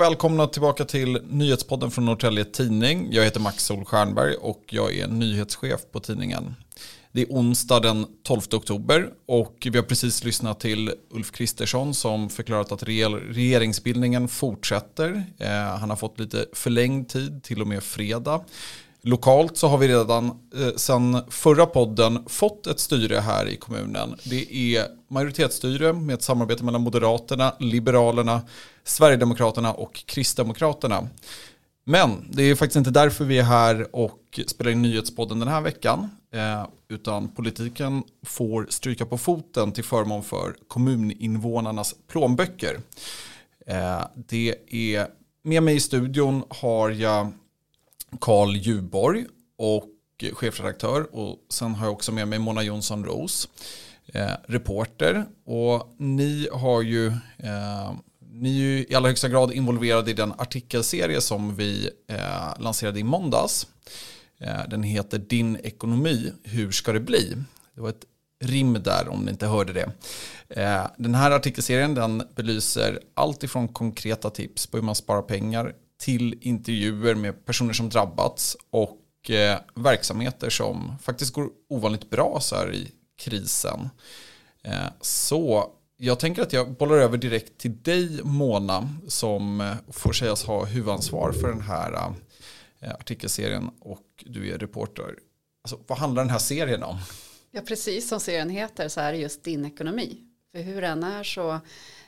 Och 0.00 0.06
välkomna 0.06 0.46
tillbaka 0.46 0.84
till 0.84 1.18
nyhetspodden 1.28 1.90
från 1.90 2.04
Norrtälje 2.04 2.44
Tidning. 2.44 3.08
Jag 3.12 3.24
heter 3.24 3.40
Max 3.40 3.64
Sol 3.64 3.84
Stjernberg 3.84 4.34
och 4.34 4.64
jag 4.70 4.96
är 4.96 5.08
nyhetschef 5.08 5.80
på 5.92 6.00
tidningen. 6.00 6.54
Det 7.12 7.22
är 7.22 7.26
onsdag 7.26 7.80
den 7.80 8.06
12 8.22 8.40
oktober 8.52 9.10
och 9.26 9.68
vi 9.70 9.78
har 9.78 9.84
precis 9.84 10.24
lyssnat 10.24 10.60
till 10.60 10.92
Ulf 11.10 11.32
Kristersson 11.32 11.94
som 11.94 12.30
förklarat 12.30 12.72
att 12.72 12.82
regeringsbildningen 12.82 14.28
fortsätter. 14.28 15.24
Eh, 15.38 15.50
han 15.50 15.90
har 15.90 15.96
fått 15.96 16.20
lite 16.20 16.46
förlängd 16.52 17.08
tid 17.08 17.42
till 17.42 17.60
och 17.60 17.68
med 17.68 17.82
fredag. 17.82 18.44
Lokalt 19.02 19.56
så 19.56 19.68
har 19.68 19.78
vi 19.78 19.88
redan 19.88 20.26
eh, 20.26 20.74
sedan 20.76 21.22
förra 21.28 21.66
podden 21.66 22.24
fått 22.28 22.66
ett 22.66 22.80
styre 22.80 23.16
här 23.16 23.48
i 23.48 23.56
kommunen. 23.56 24.16
Det 24.24 24.54
är 24.76 24.86
majoritetsstyre 25.08 25.92
med 25.92 26.14
ett 26.14 26.22
samarbete 26.22 26.64
mellan 26.64 26.82
Moderaterna, 26.82 27.54
Liberalerna, 27.58 28.40
Sverigedemokraterna 28.84 29.72
och 29.72 29.94
Kristdemokraterna. 30.06 31.08
Men 31.84 32.28
det 32.30 32.42
är 32.42 32.54
faktiskt 32.54 32.76
inte 32.76 32.90
därför 32.90 33.24
vi 33.24 33.38
är 33.38 33.42
här 33.42 33.96
och 33.96 34.40
spelar 34.46 34.70
in 34.70 34.82
nyhetspodden 34.82 35.38
den 35.38 35.48
här 35.48 35.60
veckan. 35.60 36.10
Eh, 36.32 36.66
utan 36.88 37.28
politiken 37.28 38.02
får 38.22 38.66
stryka 38.68 39.06
på 39.06 39.18
foten 39.18 39.72
till 39.72 39.84
förmån 39.84 40.22
för 40.22 40.54
kommuninvånarnas 40.68 41.94
plånböcker. 42.08 42.80
Eh, 43.66 44.02
det 44.14 44.54
är 44.70 45.06
med 45.42 45.62
mig 45.62 45.76
i 45.76 45.80
studion 45.80 46.44
har 46.48 46.90
jag 46.90 47.32
Karl 48.20 48.56
Juborg 48.56 49.26
och 49.58 49.88
chefredaktör 50.32 51.16
och 51.16 51.36
sen 51.48 51.74
har 51.74 51.86
jag 51.86 51.92
också 51.92 52.12
med 52.12 52.28
mig 52.28 52.38
Mona 52.38 52.62
Jonsson 52.62 53.04
Ros, 53.04 53.48
eh, 54.06 54.30
reporter 54.44 55.24
och 55.44 55.94
ni 55.98 56.48
har 56.52 56.82
ju 56.82 57.06
eh, 57.38 57.92
ni 58.32 58.50
är 58.50 58.62
ju 58.62 58.86
i 58.88 58.94
allra 58.94 59.08
högsta 59.08 59.28
grad 59.28 59.52
involverade 59.52 60.10
i 60.10 60.14
den 60.14 60.32
artikelserie 60.38 61.20
som 61.20 61.56
vi 61.56 61.90
eh, 62.08 62.58
lanserade 62.58 63.00
i 63.00 63.04
måndags. 63.04 63.66
Eh, 64.40 64.68
den 64.68 64.82
heter 64.82 65.18
Din 65.18 65.56
ekonomi, 65.56 66.32
hur 66.42 66.70
ska 66.70 66.92
det 66.92 67.00
bli? 67.00 67.36
Det 67.74 67.80
var 67.80 67.88
ett 67.88 68.04
rim 68.44 68.82
där 68.82 69.08
om 69.08 69.24
ni 69.24 69.30
inte 69.30 69.46
hörde 69.46 69.72
det. 69.72 69.92
Eh, 70.48 70.86
den 70.96 71.14
här 71.14 71.30
artikelserien 71.30 71.94
den 71.94 72.22
belyser 72.34 73.00
allt 73.14 73.42
ifrån 73.42 73.68
konkreta 73.68 74.30
tips 74.30 74.66
på 74.66 74.76
hur 74.76 74.84
man 74.84 74.94
sparar 74.94 75.22
pengar 75.22 75.74
till 76.00 76.38
intervjuer 76.40 77.14
med 77.14 77.46
personer 77.46 77.72
som 77.72 77.88
drabbats 77.88 78.56
och 78.70 79.30
eh, 79.30 79.58
verksamheter 79.74 80.50
som 80.50 80.94
faktiskt 81.02 81.32
går 81.32 81.48
ovanligt 81.68 82.10
bra 82.10 82.38
så 82.40 82.56
här 82.56 82.74
i 82.74 82.92
krisen. 83.18 83.90
Eh, 84.64 84.86
så 85.00 85.72
jag 86.02 86.20
tänker 86.20 86.42
att 86.42 86.52
jag 86.52 86.72
bollar 86.72 86.96
över 86.96 87.18
direkt 87.18 87.58
till 87.58 87.82
dig 87.82 88.20
Mona 88.22 88.88
som 89.08 89.60
eh, 89.60 89.74
får 89.88 90.12
sägas 90.12 90.44
ha 90.44 90.64
huvudansvar 90.64 91.32
för 91.32 91.48
den 91.48 91.60
här 91.60 92.12
eh, 92.80 92.90
artikelserien 92.90 93.70
och 93.80 94.06
du 94.26 94.50
är 94.50 94.58
reporter. 94.58 95.14
Alltså, 95.62 95.80
vad 95.86 95.98
handlar 95.98 96.22
den 96.22 96.30
här 96.30 96.38
serien 96.38 96.82
om? 96.82 96.98
Ja, 97.50 97.60
precis 97.60 98.08
som 98.08 98.20
serien 98.20 98.50
heter 98.50 98.88
så 98.88 99.00
är 99.00 99.12
det 99.12 99.18
just 99.18 99.44
din 99.44 99.64
ekonomi. 99.64 100.18
För 100.52 100.62
hur 100.62 100.80
den 100.80 101.02
är 101.02 101.22
så 101.22 101.60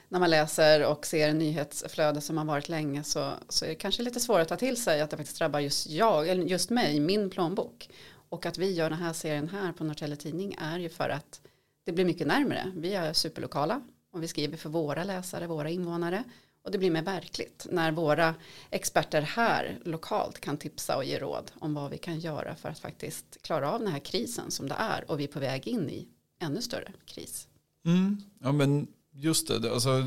när 0.09 0.21
man 0.21 0.31
läser 0.31 0.85
och 0.85 1.07
ser 1.07 1.33
nyhetsflöde 1.33 2.21
som 2.21 2.39
har 2.39 2.45
varit 2.45 2.69
länge 2.69 3.05
så, 3.05 3.33
så 3.49 3.65
är 3.65 3.69
det 3.69 3.75
kanske 3.75 4.03
lite 4.03 4.21
svårare 4.21 4.43
att 4.43 4.49
ta 4.49 4.57
till 4.57 4.83
sig 4.83 5.01
att 5.01 5.11
det 5.11 5.17
faktiskt 5.17 5.39
drabbar 5.39 5.61
just 5.61 5.91
jag, 5.91 6.29
eller 6.29 6.45
just 6.45 6.71
mig, 6.71 7.01
min 7.01 7.31
plånbok. 7.31 7.89
Och 8.29 8.47
att 8.47 8.59
vi 8.59 8.73
gör 8.73 8.91
den 8.91 8.99
här 8.99 9.13
serien 9.13 9.49
här 9.49 9.73
på 9.73 9.85
Norrtälje 9.85 10.17
Tidning 10.17 10.57
är 10.61 10.79
ju 10.79 10.89
för 10.89 11.09
att 11.09 11.41
det 11.85 11.93
blir 11.93 12.05
mycket 12.05 12.27
närmare. 12.27 12.73
Vi 12.77 12.95
är 12.95 13.13
superlokala 13.13 13.83
och 14.13 14.23
vi 14.23 14.29
skriver 14.29 14.57
för 14.57 14.71
våra 14.71 15.05
läsare, 15.05 15.47
våra 15.47 15.71
invånare. 15.71 16.25
Och 16.65 16.71
det 16.71 16.79
blir 16.79 16.91
mer 16.91 17.03
verkligt 17.03 17.67
när 17.71 17.93
våra 17.93 18.35
experter 18.71 19.23
här 19.23 19.79
lokalt 19.85 20.41
kan 20.41 20.57
tipsa 20.57 20.97
och 20.97 21.05
ge 21.05 21.19
råd 21.19 21.51
om 21.55 21.75
vad 21.75 21.91
vi 21.91 21.99
kan 21.99 22.19
göra 22.21 22.55
för 22.55 22.69
att 22.69 22.79
faktiskt 22.79 23.43
klara 23.43 23.71
av 23.73 23.81
den 23.81 23.93
här 23.93 23.99
krisen 23.99 24.51
som 24.51 24.69
det 24.69 24.77
är 24.79 25.11
och 25.11 25.21
vi 25.21 25.25
är 25.25 25.29
på 25.29 25.41
väg 25.41 25.69
in 25.69 25.91
i 25.91 26.09
ännu 26.41 26.63
större 26.63 26.93
kris. 27.05 27.49
Mm. 27.85 28.23
Ja, 28.41 28.53
men 28.53 28.87
Just 29.15 29.49
det, 29.49 29.73
alltså, 29.73 30.03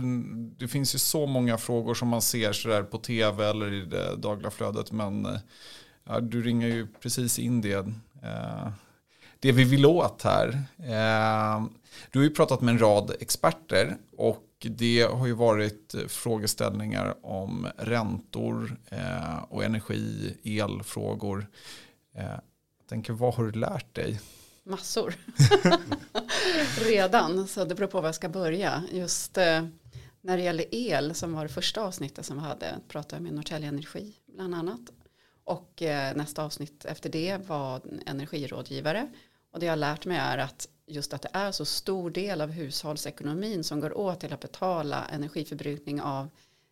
det 0.58 0.68
finns 0.68 0.96
ju 0.96 1.00
så 1.00 1.26
många 1.26 1.58
frågor 1.58 1.94
som 1.94 2.08
man 2.08 2.22
ser 2.22 2.54
sådär 2.54 2.84
på 2.84 2.98
tv 2.98 3.46
eller 3.46 3.74
i 3.74 3.86
det 3.86 4.16
dagliga 4.16 4.52
flödet. 4.52 4.92
Men 4.92 5.26
eh, 5.26 5.40
ja, 6.04 6.20
du 6.20 6.42
ringer 6.44 6.68
ju 6.68 6.88
precis 6.88 7.40
in 7.40 7.62
det, 7.62 7.88
eh, 8.24 8.68
det 9.40 9.52
vi 9.52 9.64
vill 9.64 9.86
åt 9.86 10.22
här. 10.22 10.64
Ehm, 10.78 11.70
du 12.12 12.20
har 12.20 12.24
ju 12.24 12.30
pratat 12.30 12.62
med 12.62 12.72
en 12.72 12.80
rad 12.80 13.16
experter 13.20 13.98
och 14.18 14.46
det 14.60 15.02
har 15.02 15.28
ju 15.28 15.34
varit 15.34 15.96
frågeställningar 16.08 17.16
om 17.26 17.68
räntor 17.78 18.78
eh, 18.90 19.44
och 19.50 19.64
energi, 19.64 20.38
elfrågor. 20.44 21.48
Ehm, 22.16 22.26
jag 22.80 22.90
tänker, 22.90 23.14
vad 23.14 23.34
har 23.34 23.44
du 23.44 23.52
lärt 23.52 23.96
dig? 23.96 24.20
massor. 24.66 25.16
Redan, 26.86 27.48
så 27.48 27.66
det 27.66 27.76
beror 27.76 27.88
på 27.88 28.02
var 28.02 28.08
jag 28.08 28.16
ska 28.16 28.30
börja. 28.30 28.84
Just 28.92 29.38
eh, 29.38 29.66
när 30.22 30.38
det 30.38 30.44
gäller 30.44 30.66
el 30.72 31.16
som 31.16 31.34
var 31.34 31.44
det 31.44 31.50
första 31.50 31.82
avsnittet 31.82 32.26
som 32.26 32.38
vi 32.38 32.44
hade 32.44 32.76
pratade 32.88 33.16
jag 33.16 33.24
med 33.24 33.34
Norrtälje 33.34 33.68
Energi 33.68 34.14
bland 34.36 34.56
annat. 34.56 34.80
Och 35.46 35.82
eh, 35.82 36.16
nästa 36.16 36.44
avsnitt 36.44 36.86
efter 36.86 37.10
det 37.10 37.38
var 37.48 37.82
energirådgivare. 38.06 39.10
Och 39.52 39.60
det 39.60 39.66
jag 39.66 39.72
har 39.72 39.78
lärt 39.78 40.06
mig 40.06 40.18
är 40.18 40.38
att 40.38 40.68
just 40.88 41.14
att 41.14 41.22
det 41.22 41.30
är 41.34 41.52
så 41.52 41.66
stor 41.66 42.10
del 42.10 42.42
av 42.42 42.50
hushållsekonomin 42.52 43.64
som 43.64 43.80
går 43.80 43.98
åt 43.98 44.20
till 44.20 44.34
att 44.34 44.40
betala 44.40 45.06
energiförbrukning 45.06 46.02
av 46.02 46.30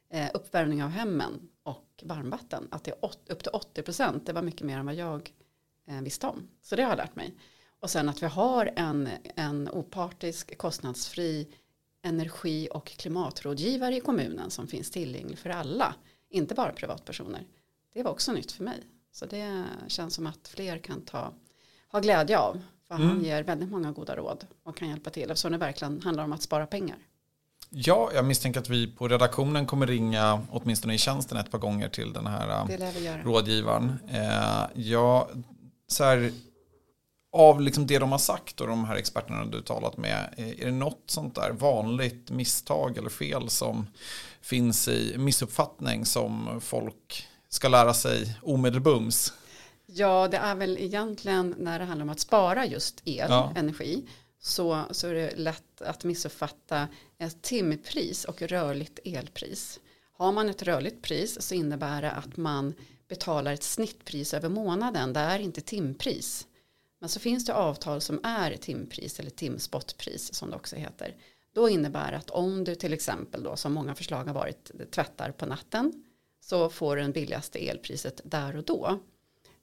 eh, 0.10 0.30
uppvärmning 0.34 0.84
av 0.84 0.90
hemmen 0.90 1.50
och 1.64 2.04
varmvatten. 2.04 2.68
Att 2.72 2.84
det 2.84 2.92
är 2.92 3.06
upp 3.28 3.44
till 3.44 3.52
80 3.54 3.82
procent, 3.82 4.26
det 4.26 4.34
var 4.34 4.42
mycket 4.42 4.68
mer 4.68 4.78
än 4.78 4.86
vad 4.86 4.96
jag 4.96 5.32
eh, 5.88 6.02
visste 6.02 6.28
om. 6.28 6.48
Så 6.62 6.76
det 6.76 6.84
har 6.84 6.90
jag 6.90 6.98
lärt 6.98 7.16
mig. 7.16 7.34
Och 7.80 7.90
sen 7.90 8.10
att 8.10 8.24
vi 8.24 8.28
har 8.28 8.74
en, 8.76 9.10
en 9.36 9.70
opartisk, 9.70 10.58
kostnadsfri 10.58 11.48
energi 12.02 12.70
och 12.72 12.86
klimatrådgivare 12.86 13.96
i 13.96 14.00
kommunen 14.00 14.50
som 14.50 14.68
finns 14.68 14.92
tillgänglig 14.92 15.40
för 15.40 15.50
alla, 15.50 15.96
inte 16.30 16.56
bara 16.56 16.72
privatpersoner. 16.72 17.46
Det 17.94 18.04
var 18.04 18.12
också 18.12 18.32
nytt 18.32 18.52
för 18.52 18.64
mig. 18.64 18.84
Så 19.12 19.26
det 19.26 19.66
känns 19.88 20.14
som 20.14 20.28
att 20.28 20.48
fler 20.48 20.78
kan 20.78 21.02
ta, 21.02 21.34
ha 21.92 22.00
glädje 22.00 22.38
av. 22.38 22.62
För 22.88 22.96
mm. 22.96 23.08
han 23.08 23.24
ger 23.24 23.44
väldigt 23.44 23.70
många 23.70 23.92
goda 23.92 24.16
råd 24.16 24.46
och 24.64 24.78
kan 24.78 24.90
hjälpa 24.90 25.10
till 25.10 25.32
eftersom 25.32 25.52
det 25.52 25.58
verkligen 25.58 26.02
handlar 26.02 26.24
om 26.24 26.34
att 26.34 26.42
spara 26.42 26.68
pengar. 26.68 26.98
Ja, 27.70 28.12
jag 28.14 28.26
misstänker 28.26 28.60
att 28.60 28.70
vi 28.70 28.88
på 28.88 29.08
redaktionen 29.08 29.66
kommer 29.66 29.88
ringa 29.88 30.42
åtminstone 30.52 30.94
i 30.94 30.98
tjänsten 30.98 31.38
ett 31.38 31.52
par 31.52 31.60
gånger 31.60 31.90
till 31.90 32.14
den 32.14 32.28
här 32.28 33.24
rådgivaren. 33.24 34.00
Eh, 34.08 34.64
ja, 34.74 35.30
så 35.88 36.04
här, 36.04 36.32
av 37.32 37.62
liksom 37.62 37.88
det 37.88 38.00
de 38.00 38.12
har 38.12 38.20
sagt 38.20 38.62
och 38.62 38.68
de 38.68 38.86
här 38.86 38.96
experterna 38.96 39.46
du 39.46 39.62
talat 39.62 39.98
med, 39.98 40.34
är 40.38 40.66
det 40.66 40.72
något 40.72 41.04
sånt 41.06 41.36
där 41.36 41.52
vanligt 41.52 42.32
misstag 42.32 42.98
eller 42.98 43.10
fel 43.10 43.50
som 43.50 43.88
finns 44.42 44.88
i 44.88 45.16
missuppfattning 45.18 46.06
som 46.06 46.62
folk 46.62 47.28
ska 47.54 47.68
lära 47.68 47.94
sig 47.94 48.38
omedelbums? 48.42 49.34
Ja, 49.86 50.28
det 50.28 50.38
är 50.38 50.56
väl 50.56 50.78
egentligen 50.78 51.56
när 51.58 51.80
det 51.80 51.86
handlar 51.86 52.04
om 52.04 52.10
att 52.10 52.20
spara 52.20 52.66
just 52.66 53.02
el, 53.06 53.30
ja. 53.30 53.54
energi, 53.56 54.08
så, 54.40 54.84
så 54.92 55.08
är 55.08 55.14
det 55.14 55.36
lätt 55.36 55.82
att 55.82 56.04
missuppfatta 56.04 56.88
ett 57.18 57.42
timpris 57.42 58.26
och 58.26 58.42
rörligt 58.42 59.00
elpris. 59.04 59.80
Har 60.14 60.32
man 60.32 60.50
ett 60.50 60.64
rörligt 60.64 61.02
pris 61.02 61.42
så 61.42 61.56
innebär 61.56 62.02
det 62.02 62.12
att 62.12 62.38
man 62.38 62.74
betalar 63.08 63.54
ett 63.54 63.64
snittpris 63.64 64.34
över 64.34 64.50
månaden, 64.50 65.14
det 65.14 65.20
är 65.20 65.40
inte 65.40 65.62
timpris. 65.62 66.48
Men 67.00 67.10
så 67.10 67.20
finns 67.20 67.46
det 67.46 67.54
avtal 67.54 68.02
som 68.02 68.20
är 68.24 68.58
timpris 68.58 69.20
eller 69.20 69.30
timspotpris 69.30 70.34
som 70.34 70.50
det 70.50 70.56
också 70.56 70.76
heter. 70.76 71.16
Då 71.54 71.70
innebär 71.70 72.14
att 72.14 72.30
om 72.30 72.64
du 72.64 72.76
till 72.76 72.94
exempel 72.94 73.44
då 73.44 73.56
som 73.56 73.74
många 73.74 73.96
förslag 73.96 74.24
har 74.24 74.34
varit 74.34 74.72
tvättar 74.92 75.32
på 75.32 75.46
natten 75.46 76.04
så 76.44 76.70
får 76.70 76.96
du 76.96 77.02
den 77.02 77.12
billigaste 77.12 77.70
elpriset 77.70 78.22
där 78.24 78.56
och 78.56 78.64
då. 78.64 79.00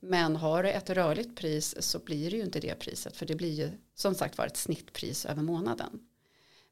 Men 0.00 0.37
har 0.37 0.62
du 0.62 0.71
ett 0.71 0.91
rörligt 0.91 1.37
pris 1.37 1.75
så 1.82 1.99
blir 1.99 2.31
det 2.31 2.37
ju 2.37 2.43
inte 2.43 2.61
det 2.61 2.75
priset 2.75 3.17
för 3.17 3.27
det 3.27 3.35
blir 3.35 3.53
ju 3.53 3.71
som 3.94 4.15
sagt 4.15 4.38
var 4.38 4.47
ett 4.47 4.56
snittpris 4.56 5.27
över 5.27 5.43
månaden. 5.43 6.00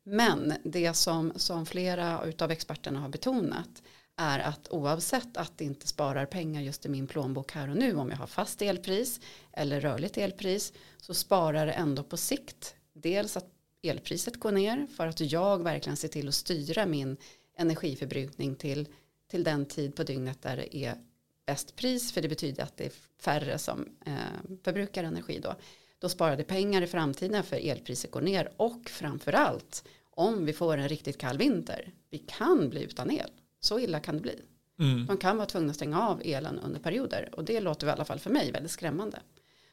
Men 0.02 0.54
det 0.64 0.94
som, 0.94 1.32
som 1.36 1.66
flera 1.66 2.20
av 2.38 2.50
experterna 2.50 3.00
har 3.00 3.08
betonat 3.08 3.82
är 4.16 4.38
att 4.38 4.68
oavsett 4.70 5.36
att 5.36 5.58
det 5.58 5.64
inte 5.64 5.86
sparar 5.86 6.26
pengar 6.26 6.62
just 6.62 6.86
i 6.86 6.88
min 6.88 7.06
plånbok 7.06 7.52
här 7.52 7.70
och 7.70 7.76
nu 7.76 7.96
om 7.96 8.10
jag 8.10 8.16
har 8.16 8.26
fast 8.26 8.62
elpris 8.62 9.20
eller 9.52 9.80
rörligt 9.80 10.18
elpris 10.18 10.72
så 11.00 11.14
sparar 11.14 11.66
det 11.66 11.72
ändå 11.72 12.02
på 12.02 12.16
sikt. 12.16 12.74
Dels 12.92 13.36
att 13.36 13.50
elpriset 13.82 14.40
går 14.40 14.52
ner 14.52 14.86
för 14.96 15.06
att 15.06 15.20
jag 15.20 15.62
verkligen 15.62 15.96
ser 15.96 16.08
till 16.08 16.28
att 16.28 16.34
styra 16.34 16.86
min 16.86 17.16
energiförbrukning 17.56 18.56
till, 18.56 18.88
till 19.28 19.44
den 19.44 19.66
tid 19.66 19.96
på 19.96 20.02
dygnet 20.02 20.42
där 20.42 20.56
det 20.56 20.76
är 20.76 20.94
bäst 21.46 21.76
pris 21.76 22.12
för 22.12 22.22
det 22.22 22.28
betyder 22.28 22.62
att 22.62 22.76
det 22.76 22.86
är 22.86 22.92
färre 23.22 23.58
som 23.58 23.88
eh, 24.06 24.14
förbrukar 24.64 25.04
energi 25.04 25.40
då. 25.42 25.54
Då 25.98 26.08
sparar 26.08 26.36
det 26.36 26.44
pengar 26.44 26.82
i 26.82 26.86
framtiden 26.86 27.42
för 27.42 27.56
elpriset 27.56 28.10
går 28.10 28.20
ner 28.20 28.52
och 28.56 28.90
framförallt 28.90 29.84
om 30.10 30.44
vi 30.44 30.52
får 30.52 30.76
en 30.76 30.88
riktigt 30.88 31.18
kall 31.18 31.38
vinter. 31.38 31.92
Vi 32.10 32.18
kan 32.18 32.70
bli 32.70 32.82
utan 32.82 33.10
el 33.10 33.30
Så 33.60 33.78
illa 33.78 34.00
kan 34.00 34.14
det 34.14 34.20
bli. 34.20 34.42
Mm. 34.78 35.06
De 35.06 35.16
kan 35.16 35.36
vara 35.36 35.46
tvungna 35.46 35.70
att 35.70 35.76
stänga 35.76 36.00
av 36.00 36.22
elen 36.24 36.58
under 36.58 36.80
perioder 36.80 37.28
och 37.32 37.44
det 37.44 37.60
låter 37.60 37.86
i 37.86 37.90
alla 37.90 38.04
fall 38.04 38.18
för 38.18 38.30
mig 38.30 38.52
väldigt 38.52 38.72
skrämmande. 38.72 39.20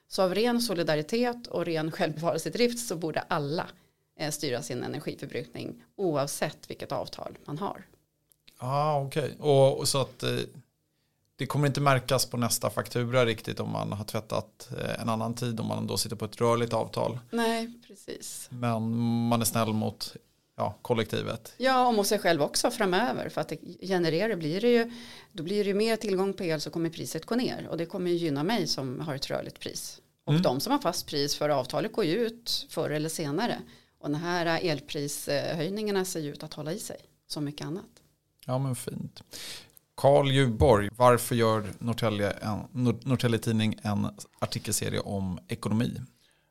Så 0.08 0.24
av 0.24 0.36
ren 0.36 0.62
solidaritet 0.62 1.48
och 1.48 1.66
ren 1.66 1.92
självbevarelsedrift 1.92 2.88
så 2.88 2.96
borde 2.96 3.20
alla 3.20 3.68
eh, 4.20 4.32
styra 4.32 4.62
sin 4.62 4.84
energiförbrukning 4.84 5.84
oavsett 5.96 6.70
vilket 6.70 6.92
avtal 6.92 7.38
man 7.46 7.58
har. 7.58 7.86
Ah, 8.58 9.02
okej. 9.02 9.24
Okay. 9.24 9.36
Och, 9.40 9.80
och, 9.80 9.88
så 9.88 10.02
att 10.02 10.24
eh, 10.24 10.30
det 11.36 11.46
kommer 11.46 11.68
inte 11.68 11.82
märkas 11.82 12.26
på 12.26 12.38
nästa 12.38 12.70
faktura 12.70 13.26
riktigt 13.26 13.60
om 13.60 13.70
man 13.72 13.92
har 13.92 14.06
tvättat 14.06 14.70
eh, 14.78 15.02
en 15.02 15.10
annan 15.10 15.34
tid 15.34 15.60
om 15.60 15.68
man 15.68 15.88
då 15.88 15.98
sitter 15.98 16.16
på 16.16 16.26
ett 16.26 16.42
rörligt 16.42 16.74
avtal. 16.74 17.20
Nej, 17.32 17.74
precis. 17.88 18.48
Men 18.52 18.96
man 19.28 19.42
är 19.42 19.46
snäll 19.46 19.74
mot 19.74 20.16
ja, 20.58 20.76
kollektivet. 20.82 21.54
Ja, 21.58 21.88
och 21.88 21.94
mot 21.94 22.08
sig 22.08 22.20
själv 22.20 22.42
också 22.42 22.72
framöver. 22.72 23.30
För 23.30 23.42
att 23.42 23.50
det 23.50 23.58
genererar 23.82 24.36
blir 24.36 24.62
det 24.62 24.70
ju, 24.70 24.92
då 25.32 25.44
blir 25.44 25.64
det 25.64 25.68
ju 25.68 25.74
mer 25.74 25.96
tillgång 25.96 26.34
på 26.34 26.44
el 26.44 26.62
så 26.62 26.70
kommer 26.70 26.90
priset 26.90 27.26
gå 27.26 27.36
ner. 27.36 27.68
Och 27.68 27.78
det 27.78 27.86
kommer 27.86 28.12
ju 28.12 28.18
gynna 28.18 28.44
mig 28.44 28.68
som 28.68 29.00
har 29.00 29.16
ett 29.16 29.30
rörligt 29.30 29.60
pris. 29.60 30.02
Och 30.26 30.32
mm. 30.32 30.42
de 30.42 30.60
som 30.60 30.72
har 30.72 30.80
fast 30.80 31.08
pris 31.08 31.36
för 31.36 31.50
avtalet 31.50 31.94
går 31.94 32.06
ju 32.06 32.16
ut 32.16 32.68
förr 32.70 32.90
eller 32.90 33.10
senare. 33.10 33.62
Och 34.00 34.10
den 34.10 34.22
här 34.22 34.60
elprishöjningarna 34.64 36.06
ser 36.06 36.20
ju 36.20 36.32
ut 36.32 36.44
att 36.44 36.54
hålla 36.54 36.74
i 36.74 36.80
sig. 36.80 36.98
Som 37.28 37.46
mycket 37.46 37.68
annat. 37.68 37.86
Ja 38.46 38.58
men 38.58 38.76
fint. 38.76 39.24
Karl 39.96 40.32
Djurborg, 40.32 40.90
varför 40.98 41.36
gör 41.36 41.64
Norrtälje, 41.80 42.30
en, 42.32 42.60
Norrtälje 43.04 43.40
Tidning 43.40 43.80
en 43.84 44.08
artikelserie 44.40 45.00
om 45.00 45.40
ekonomi? 45.48 46.02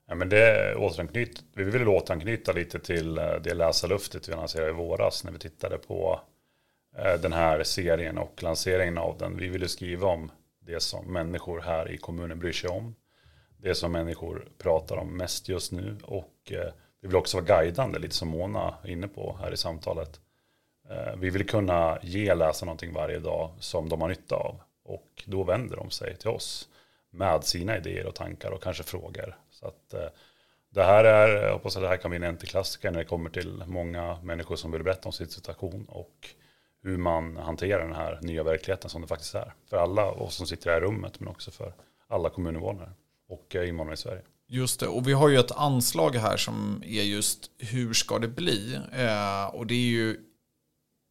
Ja, 0.06 0.14
men 0.14 0.28
det 0.28 0.74
återanknyt, 0.74 1.44
vi 1.54 1.64
vill 1.64 1.88
återanknyta 1.88 2.52
lite 2.52 2.78
till 2.78 3.18
eh, 3.18 3.34
det 3.44 3.54
läsarluftet 3.54 4.28
vi 4.28 4.32
lanserade 4.32 4.70
i 4.70 4.74
våras 4.74 5.24
när 5.24 5.32
vi 5.32 5.38
tittade 5.38 5.78
på 5.78 6.20
eh, 6.98 7.20
den 7.20 7.32
här 7.32 7.62
serien 7.64 8.18
och 8.18 8.42
lanseringen 8.42 8.98
av 8.98 9.18
den. 9.18 9.36
Vi 9.36 9.48
ville 9.48 9.68
skriva 9.68 10.08
om 10.08 10.30
det 10.60 10.82
som 10.82 11.12
människor 11.12 11.60
här 11.60 11.90
i 11.90 11.98
kommunen 11.98 12.38
bryr 12.38 12.52
sig 12.52 12.70
om. 12.70 12.94
Det 13.58 13.74
som 13.74 13.92
människor 13.92 14.48
pratar 14.58 14.96
om 14.96 15.16
mest 15.16 15.48
just 15.48 15.72
nu 15.72 15.98
och 16.02 16.52
eh, 16.52 16.72
vi 17.00 17.08
vill 17.08 17.16
också 17.16 17.40
vara 17.40 17.46
guidande, 17.46 17.98
lite 17.98 18.14
som 18.14 18.28
Mona 18.28 18.74
är 18.84 18.90
inne 18.90 19.08
på 19.08 19.38
här 19.40 19.52
i 19.52 19.56
samtalet. 19.56 20.20
Eh, 20.90 21.16
vi 21.16 21.30
vill 21.30 21.46
kunna 21.46 21.98
ge 22.02 22.34
läsarna 22.34 22.66
någonting 22.66 22.92
varje 22.92 23.18
dag 23.18 23.50
som 23.58 23.88
de 23.88 24.00
har 24.00 24.08
nytta 24.08 24.36
av 24.36 24.60
och 24.84 25.22
då 25.26 25.44
vänder 25.44 25.76
de 25.76 25.90
sig 25.90 26.16
till 26.16 26.28
oss 26.28 26.68
med 27.10 27.44
sina 27.44 27.76
idéer 27.76 28.06
och 28.06 28.14
tankar 28.14 28.50
och 28.50 28.62
kanske 28.62 28.82
frågor. 28.82 29.36
Så 29.50 29.66
att, 29.66 29.94
eh, 29.94 30.08
det 30.70 30.84
här 30.84 31.04
är, 31.04 31.42
jag 31.42 31.52
hoppas 31.52 31.76
att 31.76 31.82
det 31.82 31.88
här 31.88 31.96
kan 31.96 32.10
bli 32.10 32.24
en 32.24 32.36
klassiker 32.36 32.90
när 32.90 32.98
det 32.98 33.04
kommer 33.04 33.30
till 33.30 33.62
många 33.66 34.18
människor 34.22 34.56
som 34.56 34.72
vill 34.72 34.82
berätta 34.82 35.08
om 35.08 35.12
sin 35.12 35.28
situation 35.28 35.84
och 35.88 36.28
hur 36.82 36.96
man 36.96 37.36
hanterar 37.36 37.82
den 37.82 37.94
här 37.94 38.18
nya 38.22 38.42
verkligheten 38.42 38.90
som 38.90 39.02
det 39.02 39.08
faktiskt 39.08 39.34
är. 39.34 39.54
För 39.70 39.76
alla 39.76 40.10
oss 40.10 40.34
som 40.34 40.46
sitter 40.46 40.66
i 40.66 40.68
det 40.68 40.74
här 40.74 40.80
rummet 40.80 41.20
men 41.20 41.28
också 41.28 41.50
för 41.50 41.74
alla 42.08 42.30
kommuninvånare 42.30 42.90
och 43.28 43.56
eh, 43.56 43.68
invånare 43.68 43.94
i 43.94 43.96
Sverige. 43.96 44.22
Just 44.46 44.80
det, 44.80 44.86
och 44.86 45.08
vi 45.08 45.12
har 45.12 45.28
ju 45.28 45.38
ett 45.38 45.52
anslag 45.52 46.14
här 46.14 46.36
som 46.36 46.82
är 46.86 47.02
just 47.02 47.50
hur 47.58 47.94
ska 47.94 48.18
det 48.18 48.28
bli? 48.28 48.80
Eh, 48.92 49.46
och 49.54 49.66
det 49.66 49.74
är 49.74 49.88
ju 49.88 50.16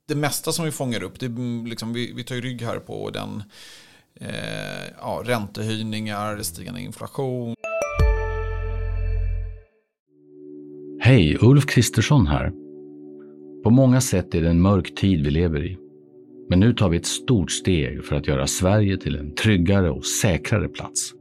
det 0.07 0.15
mesta 0.15 0.51
som 0.51 0.65
vi 0.65 0.71
fångar 0.71 1.03
upp, 1.03 1.19
det 1.19 1.29
liksom, 1.67 1.94
vi, 1.94 2.13
vi 2.13 2.23
tar 2.23 2.35
ju 2.35 2.41
rygg 2.41 2.61
här 2.61 2.79
på 2.79 3.09
den 3.09 3.44
eh, 4.19 4.94
ja, 4.97 5.21
räntehöjningar, 5.25 6.39
stigande 6.41 6.81
inflation. 6.81 7.55
Hej, 11.00 11.38
Ulf 11.41 11.65
Kristersson 11.65 12.27
här. 12.27 12.51
På 13.63 13.69
många 13.69 14.01
sätt 14.01 14.35
är 14.35 14.41
det 14.41 14.50
en 14.50 14.61
mörk 14.61 14.95
tid 14.95 15.25
vi 15.25 15.31
lever 15.31 15.65
i. 15.65 15.77
Men 16.50 16.59
nu 16.59 16.73
tar 16.73 16.89
vi 16.89 16.97
ett 16.97 17.05
stort 17.05 17.51
steg 17.51 18.05
för 18.05 18.15
att 18.15 18.27
göra 18.27 18.47
Sverige 18.47 18.97
till 18.97 19.15
en 19.15 19.35
tryggare 19.35 19.89
och 19.89 20.05
säkrare 20.05 20.67
plats. 20.67 21.13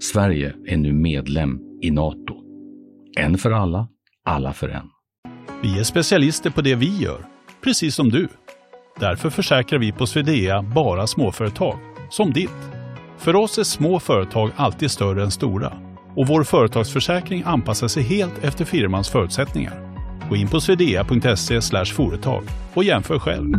Sverige 0.00 0.54
är 0.66 0.76
nu 0.76 0.92
medlem 0.92 1.60
i 1.82 1.90
Nato. 1.90 2.34
En 3.16 3.38
för 3.38 3.50
alla, 3.50 3.88
alla 4.24 4.52
för 4.52 4.68
en. 4.68 4.86
Vi 5.62 5.78
är 5.78 5.84
specialister 5.84 6.50
på 6.50 6.60
det 6.60 6.74
vi 6.74 6.98
gör, 6.98 7.33
precis 7.64 7.94
som 7.94 8.10
du. 8.10 8.28
Därför 9.00 9.30
försäkrar 9.30 9.78
vi 9.78 9.92
på 9.92 10.06
Swedea 10.06 10.62
bara 10.62 11.06
småföretag, 11.06 11.78
som 12.10 12.32
ditt. 12.32 12.50
För 13.18 13.36
oss 13.36 13.58
är 13.58 13.64
små 13.64 14.00
företag 14.00 14.50
alltid 14.56 14.90
större 14.90 15.22
än 15.22 15.30
stora 15.30 15.72
och 16.16 16.26
vår 16.26 16.44
företagsförsäkring 16.44 17.42
anpassar 17.46 17.88
sig 17.88 18.02
helt 18.02 18.44
efter 18.44 18.64
firmans 18.64 19.08
förutsättningar. 19.08 19.94
Gå 20.28 20.36
in 20.36 20.48
på 20.48 20.60
swedea.se 20.60 21.84
företag 21.84 22.44
och 22.74 22.84
jämför 22.84 23.18
själv. 23.18 23.52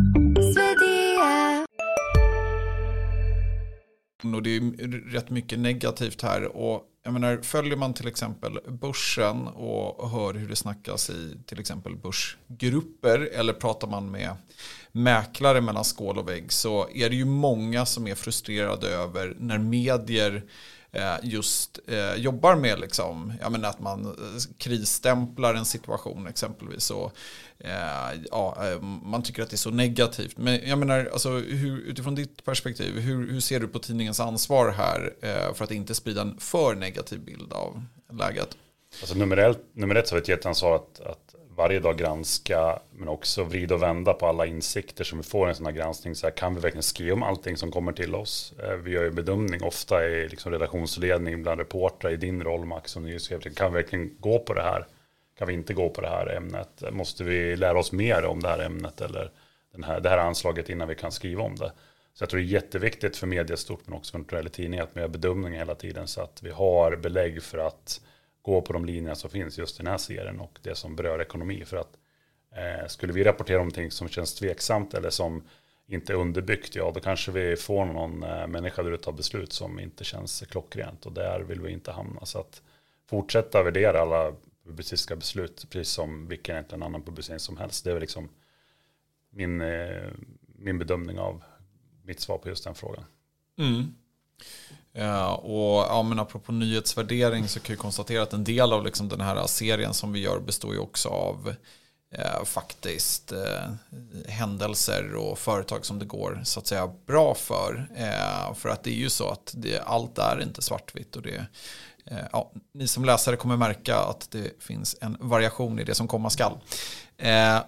Och 4.34 4.42
det 4.42 4.56
är 4.56 5.12
rätt 5.12 5.30
mycket 5.30 5.58
negativt 5.58 6.22
här. 6.22 6.56
Och 6.56 6.82
jag 7.06 7.12
menar, 7.12 7.36
följer 7.42 7.76
man 7.76 7.94
till 7.94 8.08
exempel 8.08 8.58
börsen 8.68 9.46
och 9.46 10.10
hör 10.10 10.34
hur 10.34 10.48
det 10.48 10.56
snackas 10.56 11.10
i 11.10 11.36
till 11.46 11.60
exempel 11.60 11.96
börsgrupper 11.96 13.18
eller 13.32 13.52
pratar 13.52 13.88
man 13.88 14.10
med 14.10 14.36
mäklare 14.92 15.60
mellan 15.60 15.84
skål 15.84 16.18
och 16.18 16.28
vägg 16.28 16.52
så 16.52 16.88
är 16.94 17.10
det 17.10 17.16
ju 17.16 17.24
många 17.24 17.86
som 17.86 18.06
är 18.06 18.14
frustrerade 18.14 18.88
över 18.88 19.36
när 19.38 19.58
medier 19.58 20.32
Eh, 20.32 20.42
Eh, 20.92 21.14
just 21.22 21.78
eh, 21.86 22.14
jobbar 22.14 22.56
med 22.56 22.80
liksom, 22.80 23.32
jag 23.40 23.52
menar 23.52 23.68
att 23.68 23.80
man 23.80 24.04
eh, 24.04 24.42
krisstämplar 24.58 25.54
en 25.54 25.64
situation 25.64 26.26
exempelvis. 26.26 26.90
Och, 26.90 27.12
eh, 27.58 28.20
ja, 28.30 28.56
man 29.02 29.22
tycker 29.22 29.42
att 29.42 29.50
det 29.50 29.54
är 29.54 29.58
så 29.58 29.70
negativt. 29.70 30.36
Men 30.36 30.68
jag 30.68 30.78
menar, 30.78 31.10
alltså, 31.12 31.30
hur, 31.30 31.78
utifrån 31.80 32.14
ditt 32.14 32.44
perspektiv, 32.44 32.98
hur, 33.00 33.32
hur 33.32 33.40
ser 33.40 33.60
du 33.60 33.68
på 33.68 33.78
tidningens 33.78 34.20
ansvar 34.20 34.70
här 34.70 35.14
för 35.54 35.64
att 35.64 35.70
inte 35.70 35.94
sprida 35.94 36.22
en 36.22 36.38
för 36.38 36.74
negativ 36.74 37.20
bild 37.20 37.52
av 37.52 37.82
läget? 38.12 38.48
Alltså 39.00 39.18
nummer, 39.18 39.36
ett, 39.36 39.60
nummer 39.72 39.94
ett 39.94 40.08
så 40.08 40.14
har 40.14 40.20
vi 40.20 40.22
ett 40.22 40.28
jätteansvar 40.28 40.74
att, 40.74 41.00
att 41.00 41.34
varje 41.56 41.80
dag 41.80 41.98
granska 41.98 42.78
men 42.92 43.08
också 43.08 43.44
vrida 43.44 43.74
och 43.74 43.82
vända 43.82 44.12
på 44.12 44.26
alla 44.26 44.46
insikter 44.46 45.04
som 45.04 45.18
vi 45.18 45.24
får 45.24 45.46
i 45.46 45.50
en 45.50 45.54
sån 45.56 45.66
här 45.66 45.72
granskning. 45.72 46.14
Så 46.14 46.26
här, 46.26 46.34
kan 46.34 46.54
vi 46.54 46.60
verkligen 46.60 46.82
skriva 46.82 47.14
om 47.14 47.22
allting 47.22 47.56
som 47.56 47.70
kommer 47.70 47.92
till 47.92 48.14
oss? 48.14 48.54
Eh, 48.62 48.74
vi 48.74 48.90
gör 48.90 49.02
ju 49.02 49.10
bedömning 49.10 49.62
ofta 49.62 50.06
i 50.06 50.28
liksom 50.28 50.52
redaktionsledning 50.52 51.42
bland 51.42 51.60
reportrar 51.60 52.10
i 52.10 52.16
din 52.16 52.42
roll 52.42 52.66
Max 52.66 52.90
som 52.90 53.02
nyhetschef. 53.02 53.54
Kan 53.56 53.72
vi 53.72 53.82
verkligen 53.82 54.16
gå 54.20 54.38
på 54.38 54.54
det 54.54 54.62
här? 54.62 54.86
Kan 55.38 55.48
vi 55.48 55.54
inte 55.54 55.74
gå 55.74 55.88
på 55.88 56.00
det 56.00 56.08
här 56.08 56.26
ämnet? 56.36 56.82
Måste 56.90 57.24
vi 57.24 57.56
lära 57.56 57.78
oss 57.78 57.92
mer 57.92 58.24
om 58.24 58.42
det 58.42 58.48
här 58.48 58.58
ämnet 58.58 59.00
eller 59.00 59.30
den 59.72 59.84
här, 59.84 60.00
det 60.00 60.08
här 60.08 60.18
anslaget 60.18 60.68
innan 60.70 60.88
vi 60.88 60.94
kan 60.94 61.12
skriva 61.12 61.42
om 61.42 61.56
det? 61.56 61.72
Så 62.14 62.22
jag 62.22 62.30
tror 62.30 62.40
det 62.40 62.46
är 62.46 62.48
jätteviktigt 62.48 63.16
för 63.16 63.26
media 63.26 63.56
stort 63.56 63.80
men 63.84 63.98
också 63.98 64.24
för 64.28 64.36
en 64.36 64.50
tidning 64.50 64.80
att 64.80 64.90
vi 64.92 65.00
gör 65.00 65.08
bedömningar 65.08 65.58
hela 65.58 65.74
tiden 65.74 66.06
så 66.06 66.20
att 66.20 66.42
vi 66.42 66.50
har 66.50 66.96
belägg 66.96 67.42
för 67.42 67.58
att 67.58 68.00
gå 68.46 68.62
på 68.62 68.72
de 68.72 68.84
linjerna 68.84 69.14
som 69.14 69.30
finns 69.30 69.58
just 69.58 69.80
i 69.80 69.82
den 69.82 69.90
här 69.90 69.98
serien 69.98 70.40
och 70.40 70.58
det 70.62 70.74
som 70.74 70.96
berör 70.96 71.20
ekonomi. 71.20 71.64
För 71.64 71.76
att 71.76 71.98
eh, 72.50 72.86
skulle 72.88 73.12
vi 73.12 73.24
rapportera 73.24 73.56
om 73.56 73.66
någonting 73.66 73.90
som 73.90 74.08
känns 74.08 74.34
tveksamt 74.34 74.94
eller 74.94 75.10
som 75.10 75.42
inte 75.86 76.12
är 76.12 76.16
underbyggt, 76.16 76.76
ja 76.76 76.90
då 76.94 77.00
kanske 77.00 77.32
vi 77.32 77.56
får 77.56 77.84
någon 77.84 78.22
eh, 78.22 78.46
människa 78.46 78.82
där 78.82 78.90
ute 78.90 79.12
beslut 79.12 79.52
som 79.52 79.80
inte 79.80 80.04
känns 80.04 80.40
klockrent 80.40 81.06
och 81.06 81.12
där 81.12 81.40
vill 81.40 81.60
vi 81.60 81.72
inte 81.72 81.92
hamna. 81.92 82.26
Så 82.26 82.38
att 82.38 82.62
fortsätta 83.06 83.62
värdera 83.62 84.00
alla 84.00 84.32
publicistiska 84.64 85.16
beslut, 85.16 85.66
precis 85.70 85.94
som 85.94 86.28
vilken 86.28 86.54
egentligen 86.54 86.82
annan 86.82 87.02
publicering 87.02 87.40
som 87.40 87.56
helst. 87.56 87.84
Det 87.84 87.90
är 87.90 87.94
väl 87.94 88.00
liksom 88.00 88.28
min, 89.30 89.60
eh, 89.60 90.10
min 90.58 90.78
bedömning 90.78 91.18
av 91.18 91.42
mitt 92.02 92.20
svar 92.20 92.38
på 92.38 92.48
just 92.48 92.64
den 92.64 92.74
frågan. 92.74 93.04
Mm. 93.58 93.94
Uh, 94.98 95.32
och 95.32 95.84
ja, 95.88 96.02
men 96.02 96.18
apropå 96.18 96.52
nyhetsvärdering 96.52 97.48
så 97.48 97.60
kan 97.60 97.72
jag 97.72 97.80
konstatera 97.80 98.22
att 98.22 98.32
en 98.32 98.44
del 98.44 98.72
av 98.72 98.84
liksom 98.84 99.08
den 99.08 99.20
här 99.20 99.46
serien 99.46 99.94
som 99.94 100.12
vi 100.12 100.20
gör 100.20 100.40
består 100.40 100.74
ju 100.74 100.80
också 100.80 101.08
av 101.08 101.54
uh, 102.18 102.44
faktiskt 102.44 103.32
uh, 103.32 103.74
händelser 104.28 105.14
och 105.14 105.38
företag 105.38 105.86
som 105.86 105.98
det 105.98 106.04
går 106.04 106.40
så 106.44 106.60
att 106.60 106.66
säga 106.66 106.90
bra 107.06 107.34
för. 107.34 107.88
för 108.54 108.68
att 108.68 108.82
det 108.82 108.90
är 108.90 108.98
ju 108.98 109.10
så 109.10 109.28
att 109.28 109.54
det, 109.56 109.80
allt 109.80 110.18
är 110.18 110.42
inte 110.42 110.62
svartvitt 110.62 111.16
och 111.16 111.22
det 111.22 111.46
ja, 112.32 112.52
ni 112.74 112.88
som 112.88 113.04
läsare 113.04 113.36
kommer 113.36 113.56
märka 113.56 113.96
att 113.96 114.30
det 114.30 114.62
finns 114.62 114.96
en 115.00 115.16
variation 115.20 115.78
i 115.78 115.84
det 115.84 115.94
som 115.94 116.08
komma 116.08 116.30
skall. 116.30 116.58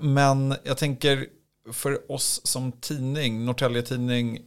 men 0.00 0.54
jag 0.62 0.78
tänker 0.78 1.26
för 1.72 2.12
oss 2.12 2.40
som 2.44 2.72
tidning, 2.72 3.44
Norrtälje 3.44 3.82
Tidning, 3.82 4.40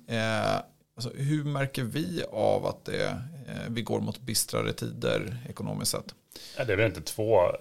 Alltså, 1.06 1.20
hur 1.20 1.44
märker 1.44 1.84
vi 1.84 2.24
av 2.32 2.66
att 2.66 2.86
det, 2.86 3.06
eh, 3.06 3.70
vi 3.70 3.82
går 3.82 4.00
mot 4.00 4.20
bistrare 4.20 4.74
tider 4.74 5.38
ekonomiskt 5.50 5.92
sett? 5.92 6.16
Ja, 6.58 6.66
det 6.66 6.74
är 6.74 6.78
väl 6.78 6.86
inte 6.86 7.02
två, 7.02 7.40
eh, 7.44 7.54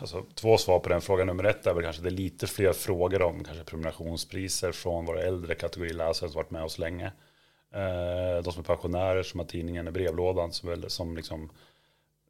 alltså, 0.00 0.24
två 0.34 0.58
svar 0.58 0.78
på 0.78 0.88
den 0.88 1.00
frågan. 1.00 1.26
Nummer 1.26 1.44
ett 1.44 1.66
är 1.66 1.74
väl 1.74 1.84
kanske 1.84 2.02
det 2.02 2.08
är 2.08 2.10
lite 2.10 2.46
fler 2.46 2.72
frågor 2.72 3.22
om 3.22 3.44
kanske 3.44 3.64
prenumerationspriser 3.64 4.72
från 4.72 5.06
våra 5.06 5.22
äldre 5.22 5.54
kategoriläsare 5.54 6.30
som 6.30 6.36
varit 6.36 6.50
med 6.50 6.62
oss 6.62 6.78
länge. 6.78 7.12
Eh, 7.74 8.42
de 8.44 8.52
som 8.52 8.60
är 8.60 8.64
pensionärer 8.64 9.22
som 9.22 9.40
har 9.40 9.46
tidningen 9.46 9.88
i 9.88 9.90
brevlådan 9.90 10.52
som, 10.52 10.68
väl, 10.68 10.90
som 10.90 11.16
liksom, 11.16 11.50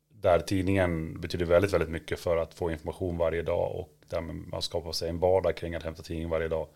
där 0.09 0.40
tidningen 0.40 1.20
betyder 1.20 1.44
väldigt, 1.44 1.73
väldigt 1.73 1.90
mycket 1.90 2.20
för 2.20 2.37
att 2.37 2.54
få 2.54 2.70
information 2.70 3.18
varje 3.18 3.42
dag 3.42 3.73
och 3.75 3.90
därmed 4.09 4.37
man 4.37 4.62
skapar 4.62 4.92
sig 4.92 5.09
en 5.09 5.18
vardag 5.18 5.56
kring 5.56 5.75
att 5.75 5.82
hämta 5.82 6.02
tidningen 6.02 6.30
varje 6.30 6.49
dag 6.49 6.68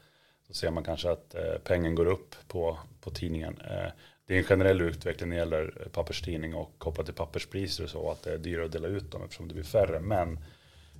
så 0.46 0.54
ser 0.54 0.70
man 0.70 0.84
kanske 0.84 1.10
att 1.10 1.34
eh, 1.34 1.54
pengen 1.64 1.94
går 1.94 2.06
upp 2.06 2.34
på, 2.48 2.78
på 3.00 3.10
tidningen. 3.10 3.60
Eh, 3.60 3.90
det 4.26 4.34
är 4.34 4.38
en 4.38 4.44
generell 4.44 4.80
utveckling 4.80 5.28
när 5.28 5.36
det 5.36 5.40
gäller 5.40 5.80
eh, 5.80 5.88
papperstidning 5.88 6.54
och 6.54 6.70
kopplat 6.78 7.06
till 7.06 7.14
papperspriser 7.14 7.84
och 7.84 7.90
så, 7.90 8.10
att 8.10 8.22
det 8.22 8.32
är 8.32 8.38
dyrare 8.38 8.64
att 8.64 8.72
dela 8.72 8.88
ut 8.88 9.10
dem 9.10 9.22
eftersom 9.22 9.48
det 9.48 9.54
blir 9.54 9.64
färre. 9.64 10.00
Men 10.00 10.38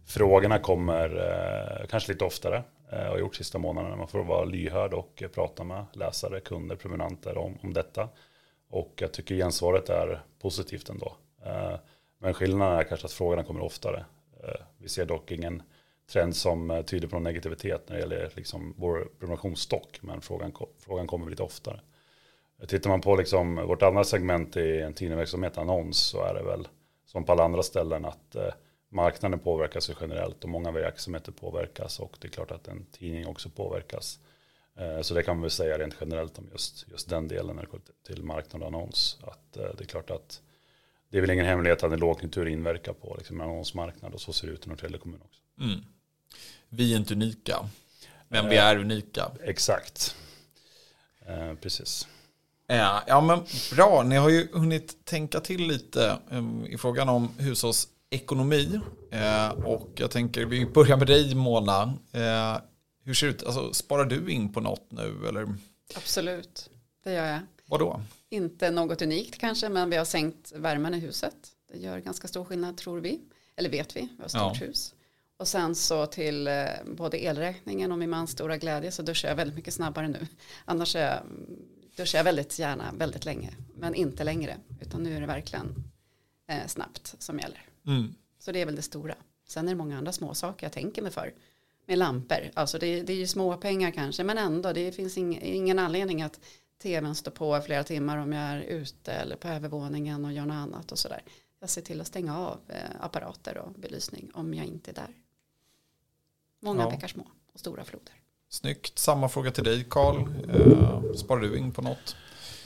frågorna 0.07 0.59
kommer 0.59 1.17
eh, 1.17 1.87
kanske 1.87 2.13
lite 2.13 2.25
oftare 2.25 2.63
eh, 2.93 3.07
och 3.07 3.13
har 3.13 3.19
gjort 3.19 3.37
sista 3.37 3.59
månaderna. 3.59 3.97
Man 3.97 4.09
får 4.09 4.25
vara 4.25 4.45
lyhörd 4.45 4.95
och 4.95 5.23
eh, 5.23 5.29
prata 5.29 5.65
med 5.65 5.85
läsare, 5.93 6.41
kunder, 6.41 6.77
prenumeranter 6.77 7.39
om, 7.39 7.59
om 7.63 7.73
detta. 7.73 8.09
Och 8.69 8.93
jag 8.97 9.13
tycker 9.13 9.35
gensvaret 9.35 9.89
är 9.89 10.23
positivt 10.39 10.89
ändå. 10.89 11.17
Eh, 11.45 11.77
men 12.19 12.35
skillnaden 12.35 12.79
är 12.79 12.85
kanske 12.85 13.07
att 13.07 13.13
frågorna 13.13 13.45
kommer 13.45 13.61
oftare. 13.61 14.05
Eh, 14.43 14.61
vi 14.79 14.89
ser 14.89 15.07
dock 15.07 15.31
ingen 15.31 15.63
trend 16.13 16.37
som 16.37 16.71
eh, 16.71 16.83
tyder 16.83 17.09
på 17.09 17.17
någon 17.17 17.23
negativitet 17.23 17.89
när 17.89 17.97
det 17.97 18.01
gäller 18.01 18.33
liksom 18.35 18.75
vår 18.77 19.09
prenumerationsstock. 19.19 19.99
Men 20.03 20.21
frågan, 20.21 20.53
frågan 20.79 21.07
kommer 21.07 21.31
lite 21.31 21.43
oftare. 21.43 21.81
Tittar 22.69 22.91
man 22.91 23.01
på 23.01 23.17
liksom 23.17 23.57
vårt 23.57 23.83
andra 23.83 24.05
segment 24.05 24.57
i 24.57 24.81
en 24.81 24.95
tidningsverksamhet, 24.95 25.59
annons, 25.59 25.99
så 25.99 26.25
är 26.25 26.35
det 26.35 26.43
väl 26.43 26.69
som 27.07 27.25
på 27.25 27.33
alla 27.33 27.45
andra 27.45 27.63
ställen 27.63 28.05
att 28.05 28.35
eh, 28.35 28.53
marknaden 28.89 29.39
påverkas 29.39 29.91
ju 29.91 29.95
generellt 30.01 30.45
och 30.45 30.51
många 30.51 30.71
verksamheter 30.71 31.33
påverkas 31.33 32.01
och 32.01 32.17
det 32.21 32.29
är 32.29 32.31
klart 32.31 32.51
att 32.51 32.69
en 32.69 32.87
tidning 32.87 33.27
också 33.27 33.49
påverkas. 33.49 34.19
Eh, 34.77 35.01
så 35.01 35.15
det 35.15 35.23
kan 35.23 35.37
man 35.37 35.43
väl 35.43 35.51
säga 35.51 35.79
rent 35.79 35.97
generellt 36.01 36.39
om 36.39 36.49
just, 36.53 36.89
just 36.91 37.11
den 37.11 37.29
delen 37.29 37.57
när 37.57 37.63
det 37.63 37.69
kommer 37.69 37.85
till 38.07 38.23
marknad 38.23 38.63
och 38.63 38.69
annons. 38.69 39.19
Att 39.23 39.53
det 39.53 39.81
är 39.81 39.87
klart 39.87 40.11
att 40.11 40.43
det 41.11 41.19
är 41.19 41.21
väl 41.21 41.31
ingen 41.31 41.47
hemlighet 41.47 41.83
att 41.83 41.93
en 41.93 41.99
lågkonjunktur 41.99 42.49
inverkar 42.49 42.93
på 42.93 43.15
liksom, 43.19 43.41
annonsmarknad 43.41 44.15
och 44.15 44.21
så 44.21 44.33
ser 44.33 44.47
det 44.47 44.53
ut 44.53 44.67
i 44.67 44.69
Norrtälje 44.69 44.99
kommun 44.99 45.21
också. 45.25 45.41
Mm. 45.61 45.81
Vi 46.69 46.93
är 46.93 46.97
inte 46.97 47.15
unika, 47.15 47.69
men 48.29 48.49
vi 48.49 48.57
är 48.57 48.77
unika. 48.77 49.31
Exakt, 49.45 50.17
eh, 51.27 51.55
precis. 51.55 52.07
Ja, 53.07 53.21
men 53.21 53.41
bra, 53.77 54.03
ni 54.03 54.17
har 54.17 54.29
ju 54.29 54.49
hunnit 54.53 55.05
tänka 55.05 55.41
till 55.41 55.67
lite 55.67 56.19
i 56.69 56.79
frågan 56.79 57.09
om 57.09 57.29
hushålls 57.39 57.89
ekonomi. 58.11 58.81
Eh, 59.11 59.49
och 59.49 59.91
jag 59.97 60.11
tänker, 60.11 60.47
vi 60.47 60.67
börjar 60.67 60.97
med 60.97 61.07
dig 61.07 61.35
Mona. 61.35 61.83
Eh, 62.13 62.57
hur 63.05 63.15
ser 63.15 63.27
det 63.27 63.33
ut? 63.33 63.43
Alltså, 63.43 63.73
sparar 63.73 64.05
du 64.05 64.31
in 64.31 64.53
på 64.53 64.61
något 64.61 64.87
nu? 64.91 65.29
Eller? 65.29 65.55
Absolut, 65.97 66.71
det 67.05 67.13
gör 67.13 67.27
jag. 67.27 67.41
Vad 67.67 67.81
då? 67.81 68.01
Inte 68.31 68.71
något 68.71 69.03
unikt 69.03 69.39
kanske, 69.39 69.69
men 69.69 69.91
vi 69.91 69.97
har 69.97 70.05
sänkt 70.05 70.53
värmen 70.53 70.95
i 70.95 70.99
huset. 70.99 71.37
Det 71.73 71.79
gör 71.79 71.99
ganska 71.99 72.29
stor 72.29 72.45
skillnad 72.45 72.77
tror 72.77 73.01
vi. 73.01 73.21
Eller 73.57 73.71
vet 73.71 73.97
vi, 73.97 74.01
vi 74.01 74.17
har 74.19 74.25
ett 74.25 74.31
stort 74.31 74.61
ja. 74.61 74.67
hus. 74.67 74.95
Och 75.45 75.49
sen 75.49 75.75
så 75.75 76.07
till 76.07 76.47
eh, 76.47 76.65
både 76.87 77.25
elräkningen 77.25 77.93
och 77.93 77.99
min 77.99 78.11
mans 78.11 78.31
stora 78.31 78.57
glädje 78.57 78.93
så 78.93 79.03
duschar 79.03 79.29
jag 79.29 79.37
väldigt 79.37 79.57
mycket 79.57 79.75
snabbare 79.75 80.09
nu. 80.09 80.27
Annars 80.65 80.97
är 80.97 81.01
jag, 81.01 81.21
duschar 81.97 82.19
jag 82.19 82.25
väldigt 82.25 82.59
gärna 82.59 82.93
väldigt 82.99 83.25
länge, 83.25 83.55
men 83.75 83.95
inte 83.95 84.25
längre. 84.25 84.57
Utan 84.81 85.03
nu 85.03 85.17
är 85.17 85.21
det 85.21 85.27
verkligen 85.27 85.75
eh, 86.49 86.67
snabbt 86.67 87.15
som 87.19 87.39
gäller. 87.39 87.63
Mm. 87.87 88.15
Så 88.39 88.53
det 88.53 88.61
är 88.61 88.67
väl 88.67 88.77
det 88.77 88.83
stora. 88.83 89.15
Sen 89.49 89.69
är 89.69 89.73
det 89.73 89.77
många 89.77 89.99
andra 89.99 90.13
små 90.13 90.35
saker 90.35 90.67
jag 90.67 90.73
tänker 90.73 91.03
mig 91.03 91.11
för. 91.11 91.33
Med 91.87 91.99
lampor, 91.99 92.51
alltså 92.55 92.79
det, 92.79 93.03
det 93.03 93.13
är 93.13 93.17
ju 93.17 93.27
små 93.27 93.57
pengar 93.57 93.91
kanske, 93.91 94.25
men 94.25 94.39
ändå, 94.39 94.73
det 94.73 94.93
finns 94.93 95.19
ing, 95.19 95.41
ingen 95.43 95.79
anledning 95.79 96.23
att 96.23 96.41
tvn 96.83 97.15
står 97.15 97.31
på 97.31 97.61
flera 97.61 97.85
timmar 97.85 98.17
om 98.17 98.33
jag 98.33 98.45
är 98.45 98.61
ute 98.61 99.13
eller 99.13 99.37
på 99.37 99.49
övervåningen 99.49 100.25
och 100.25 100.33
gör 100.33 100.47
något 100.47 100.55
annat 100.55 100.93
och 100.93 100.99
sådär. 100.99 101.23
Jag 101.61 101.71
ser 101.71 101.83
till 101.83 102.01
att 102.01 102.07
stänga 102.07 102.39
av 102.39 102.61
eh, 102.69 102.77
apparater 103.01 103.59
och 103.59 103.73
belysning 103.73 104.31
om 104.35 104.55
jag 104.55 104.67
inte 104.67 104.91
är 104.91 104.95
där. 104.95 105.24
Många 106.65 106.83
ja. 106.83 106.91
bäckar 106.91 107.09
små 107.09 107.27
och 107.53 107.61
stora 107.61 107.85
floder. 107.85 108.13
Snyggt. 108.49 108.99
Samma 108.99 109.29
fråga 109.29 109.51
till 109.51 109.65
dig 109.65 109.87
Karl. 109.91 110.17
Eh, 110.17 111.13
sparar 111.13 111.41
du 111.41 111.59
in 111.59 111.73
på 111.73 111.83
något? 111.83 112.17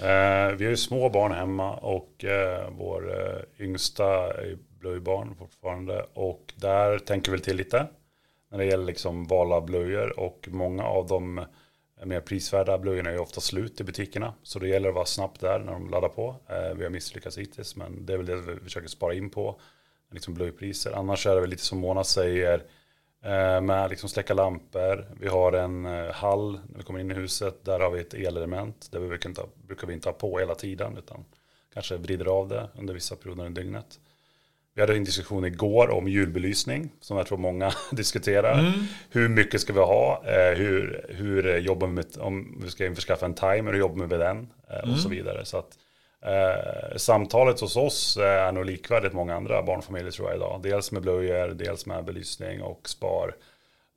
Eh, 0.00 0.56
vi 0.56 0.64
har 0.64 0.70
ju 0.70 0.76
små 0.76 1.08
barn 1.08 1.32
hemma 1.32 1.74
och 1.74 2.24
eh, 2.24 2.70
vår 2.70 3.20
eh, 3.20 3.64
yngsta 3.64 4.04
är 4.04 4.58
blöjbarn 4.68 5.34
fortfarande. 5.36 6.06
Och 6.14 6.52
där 6.56 6.98
tänker 6.98 7.32
vi 7.32 7.38
till 7.38 7.56
lite. 7.56 7.86
När 8.50 8.58
det 8.58 8.64
gäller 8.64 8.84
liksom 8.84 9.24
val 9.26 9.52
av 9.52 9.66
blöjor. 9.66 10.20
Och 10.20 10.48
många 10.50 10.84
av 10.84 11.06
de 11.06 11.44
mer 12.04 12.20
prisvärda 12.20 12.78
blöjorna 12.78 13.10
är 13.10 13.18
ofta 13.18 13.40
slut 13.40 13.80
i 13.80 13.84
butikerna. 13.84 14.34
Så 14.42 14.58
det 14.58 14.68
gäller 14.68 14.88
att 14.88 14.94
vara 14.94 15.06
snabbt 15.06 15.40
där 15.40 15.58
när 15.58 15.72
de 15.72 15.90
laddar 15.90 16.08
på. 16.08 16.36
Eh, 16.48 16.74
vi 16.76 16.84
har 16.84 16.90
misslyckats 16.90 17.38
hittills 17.38 17.76
men 17.76 18.06
det 18.06 18.12
är 18.12 18.16
väl 18.16 18.26
det 18.26 18.36
vi 18.36 18.60
försöker 18.60 18.88
spara 18.88 19.14
in 19.14 19.30
på. 19.30 19.60
Liksom 20.10 20.34
blöjpriser. 20.34 20.92
Annars 20.92 21.26
är 21.26 21.34
det 21.34 21.40
väl 21.40 21.50
lite 21.50 21.64
som 21.64 21.78
Mona 21.78 22.04
säger. 22.04 22.62
Eh, 23.24 23.60
med 23.60 23.90
liksom 23.90 24.08
släcka 24.08 24.34
lampor. 24.34 25.06
Vi 25.20 25.28
har 25.28 25.52
en 25.52 25.86
eh, 25.86 26.12
hall 26.12 26.52
när 26.68 26.78
vi 26.78 26.84
kommer 26.84 27.00
in 27.00 27.10
i 27.10 27.14
huset. 27.14 27.64
Där 27.64 27.80
har 27.80 27.90
vi 27.90 28.00
ett 28.00 28.14
elelement. 28.14 28.88
Vi 28.92 29.08
brukar, 29.08 29.28
inte, 29.28 29.42
brukar 29.66 29.86
vi 29.86 29.94
inte 29.94 30.08
ha 30.08 30.12
på 30.12 30.38
hela 30.38 30.54
tiden. 30.54 30.96
Utan 30.96 31.24
kanske 31.74 31.96
vrider 31.96 32.26
av 32.26 32.48
det 32.48 32.68
under 32.78 32.94
vissa 32.94 33.16
perioder 33.16 33.46
i 33.46 33.48
dygnet. 33.50 33.98
Vi 34.74 34.80
hade 34.80 34.96
en 34.96 35.04
diskussion 35.04 35.44
igår 35.44 35.90
om 35.90 36.08
julbelysning 36.08 36.90
som 37.00 37.16
jag 37.16 37.26
tror 37.26 37.38
många 37.38 37.72
diskuterar. 37.92 38.58
Mm. 38.58 38.72
Hur 39.10 39.28
mycket 39.28 39.60
ska 39.60 39.72
vi 39.72 39.80
ha? 39.80 40.22
Eh, 40.26 40.58
hur, 40.58 41.06
hur 41.08 41.58
jobbar 41.58 41.86
vi 41.86 41.92
med, 41.92 42.06
om 42.18 42.60
vi 42.62 42.70
ska 42.70 42.86
införskaffa 42.86 43.26
en 43.26 43.34
timer, 43.34 43.72
hur 43.72 43.80
jobbar 43.80 43.94
vi 43.94 44.06
med 44.06 44.20
den? 44.20 44.48
Mm. 44.68 44.90
Och 44.90 44.98
så 44.98 45.08
vidare. 45.08 45.44
Så 45.44 45.58
att, 45.58 45.78
eh, 46.24 46.96
samtalet 46.96 47.60
hos 47.60 47.76
oss 47.76 48.16
eh, 48.16 48.24
är 48.24 48.52
nog 48.52 48.64
likvärdigt 48.64 49.12
många 49.12 49.34
andra 49.34 49.62
barnfamiljer 49.62 50.10
tror 50.10 50.28
jag 50.28 50.36
idag. 50.36 50.60
Dels 50.62 50.92
med 50.92 51.02
blöjor, 51.02 51.48
dels 51.48 51.86
med 51.86 52.04
belysning 52.04 52.62
och 52.62 52.88
spar. 52.88 53.34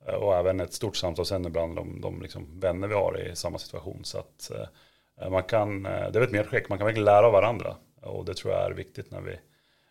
Eh, 0.06 0.14
och 0.14 0.36
även 0.36 0.60
ett 0.60 0.72
stort 0.72 0.96
samtalsämne 0.96 1.50
bland 1.50 1.76
de, 1.76 2.00
de 2.00 2.22
liksom 2.22 2.60
vänner 2.60 2.88
vi 2.88 2.94
har 2.94 3.20
i 3.20 3.36
samma 3.36 3.58
situation. 3.58 4.04
Så 4.04 4.18
att 4.18 4.50
eh, 5.20 5.30
man 5.30 5.42
kan, 5.42 5.86
eh, 5.86 6.10
det 6.10 6.18
är 6.18 6.22
ett 6.22 6.32
medskick, 6.32 6.68
man 6.68 6.78
kan 6.78 6.84
verkligen 6.84 7.04
lära 7.04 7.26
av 7.26 7.32
varandra. 7.32 7.76
Och 8.02 8.24
det 8.24 8.34
tror 8.34 8.52
jag 8.52 8.66
är 8.66 8.74
viktigt 8.74 9.10
när 9.10 9.20
vi 9.20 9.38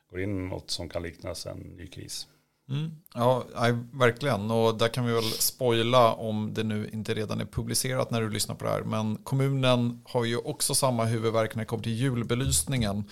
går 0.10 0.22
in 0.22 0.46
i 0.46 0.50
något 0.50 0.72
som 0.72 0.90
kan 0.90 1.04
liknas 1.04 1.46
en 1.46 1.58
ny 1.58 1.88
kris. 1.88 2.28
Mm. 2.72 2.92
Ja, 3.14 3.44
verkligen. 3.92 4.52
Och 4.52 4.78
där 4.78 4.88
kan 4.88 5.06
vi 5.06 5.14
väl 5.14 5.24
spoila 5.24 6.14
om 6.14 6.54
det 6.54 6.64
nu 6.64 6.90
inte 6.94 7.14
redan 7.14 7.42
är 7.42 7.46
publicerat 7.46 8.12
när 8.12 8.22
du 8.22 8.30
lyssnar 8.30 8.56
på 8.56 8.66
det 8.66 8.72
här. 8.72 8.82
Men 8.82 9.16
kommunen 9.16 10.02
har 10.06 10.26
ju 10.26 10.38
också 10.38 10.76
samma 10.76 11.06
huvudvärk 11.06 11.56
när 11.56 11.62
det 11.64 11.68
kommer 11.68 11.84
till 11.84 11.94
julbelysningen. 11.94 13.04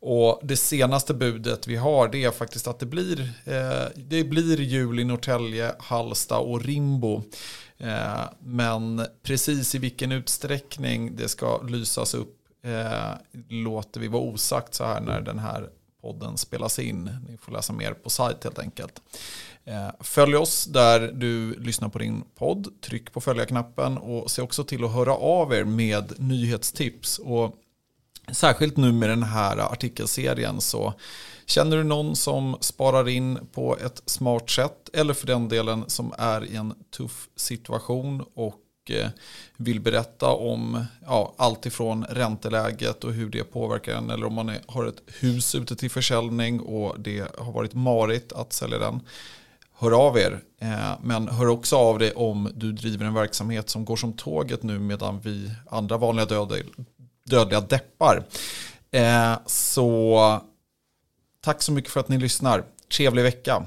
Och 0.00 0.40
det 0.42 0.56
senaste 0.56 1.14
budet 1.14 1.66
vi 1.66 1.76
har 1.76 2.08
det 2.08 2.24
är 2.24 2.30
faktiskt 2.30 2.68
att 2.68 2.78
det 2.78 2.86
blir, 2.86 3.20
eh, 3.44 3.88
det 3.96 4.24
blir 4.24 4.60
jul 4.60 5.00
i 5.00 5.04
Norrtälje, 5.04 5.72
Halsta 5.78 6.38
och 6.38 6.64
Rimbo. 6.64 7.22
Eh, 7.78 8.22
men 8.40 9.06
precis 9.22 9.74
i 9.74 9.78
vilken 9.78 10.12
utsträckning 10.12 11.16
det 11.16 11.28
ska 11.28 11.62
lysas 11.62 12.14
upp 12.14 12.36
eh, 12.62 13.12
låter 13.48 14.00
vi 14.00 14.08
vara 14.08 14.22
osagt 14.22 14.74
så 14.74 14.84
här 14.84 15.00
när 15.00 15.20
den 15.20 15.38
här 15.38 15.68
podden 16.00 16.36
spelas 16.36 16.78
in. 16.78 17.10
Ni 17.28 17.36
får 17.36 17.52
läsa 17.52 17.72
mer 17.72 17.92
på 17.92 18.10
sajt 18.10 18.44
helt 18.44 18.58
enkelt. 18.58 19.02
Eh, 19.64 19.90
följ 20.00 20.36
oss 20.36 20.64
där 20.64 21.00
du 21.00 21.54
lyssnar 21.54 21.88
på 21.88 21.98
din 21.98 22.24
podd. 22.34 22.80
Tryck 22.80 23.12
på 23.12 23.20
följa-knappen 23.20 23.98
och 23.98 24.30
se 24.30 24.42
också 24.42 24.64
till 24.64 24.84
att 24.84 24.92
höra 24.92 25.14
av 25.14 25.52
er 25.52 25.64
med 25.64 26.12
nyhetstips. 26.18 27.18
Och 27.18 27.54
särskilt 28.32 28.76
nu 28.76 28.92
med 28.92 29.08
den 29.08 29.22
här 29.22 29.58
artikelserien 29.58 30.60
så 30.60 30.94
känner 31.46 31.76
du 31.76 31.84
någon 31.84 32.16
som 32.16 32.56
sparar 32.60 33.08
in 33.08 33.38
på 33.52 33.76
ett 33.76 34.02
smart 34.06 34.50
sätt 34.50 34.90
eller 34.92 35.14
för 35.14 35.26
den 35.26 35.48
delen 35.48 35.84
som 35.86 36.14
är 36.18 36.44
i 36.44 36.56
en 36.56 36.74
tuff 36.96 37.28
situation 37.36 38.24
och 38.34 38.54
Eh, 38.90 39.08
vill 39.56 39.80
berätta 39.80 40.28
om 40.28 40.84
ja, 41.06 41.34
allt 41.36 41.66
ifrån 41.66 42.04
ränteläget 42.04 43.04
och 43.04 43.12
hur 43.12 43.30
det 43.30 43.44
påverkar 43.44 43.94
en 43.94 44.10
eller 44.10 44.26
om 44.26 44.34
man 44.34 44.48
är, 44.48 44.60
har 44.66 44.86
ett 44.86 45.02
hus 45.20 45.54
ute 45.54 45.76
till 45.76 45.90
försäljning 45.90 46.60
och 46.60 47.00
det 47.00 47.36
har 47.38 47.52
varit 47.52 47.74
marigt 47.74 48.32
att 48.32 48.52
sälja 48.52 48.78
den. 48.78 49.00
Hör 49.78 50.06
av 50.06 50.18
er, 50.18 50.40
eh, 50.60 50.92
men 51.02 51.28
hör 51.28 51.48
också 51.48 51.76
av 51.76 51.98
dig 51.98 52.12
om 52.12 52.52
du 52.54 52.72
driver 52.72 53.06
en 53.06 53.14
verksamhet 53.14 53.70
som 53.70 53.84
går 53.84 53.96
som 53.96 54.12
tåget 54.12 54.62
nu 54.62 54.78
medan 54.78 55.20
vi 55.20 55.50
andra 55.70 55.96
vanliga 55.96 56.26
dödliga, 56.26 56.64
dödliga 57.24 57.60
deppar. 57.60 58.24
Eh, 58.90 59.38
så 59.46 60.40
tack 61.40 61.62
så 61.62 61.72
mycket 61.72 61.90
för 61.90 62.00
att 62.00 62.08
ni 62.08 62.18
lyssnar. 62.18 62.64
Trevlig 62.96 63.22
vecka. 63.22 63.66